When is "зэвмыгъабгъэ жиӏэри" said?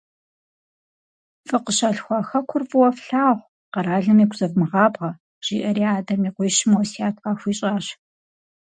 4.39-5.83